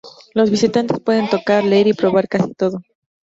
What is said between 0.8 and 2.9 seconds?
pueden tocar, leer y probar casi todo.